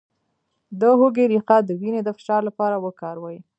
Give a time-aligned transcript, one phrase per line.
[0.79, 3.37] د هوږې ریښه د وینې د فشار لپاره وکاروئ